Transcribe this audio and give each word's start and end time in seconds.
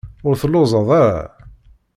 Ur 0.27 0.33
telluẓeḍ 0.41 0.89
ara? 1.01 1.23